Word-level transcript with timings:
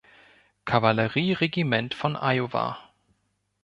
Kavallerie-Regiment 0.65 1.93
von 1.93 2.15
Iowa. 2.15 2.91